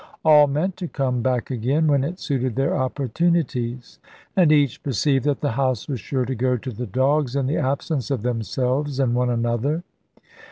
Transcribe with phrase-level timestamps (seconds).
[0.25, 3.99] All meant to come back again, when it suited their opportunities,
[4.35, 7.57] and each perceived that the house was sure to go to the dogs in the
[7.57, 9.83] absence of themselves and one another.